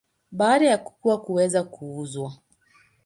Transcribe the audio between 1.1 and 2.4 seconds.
huweza kuuzwa.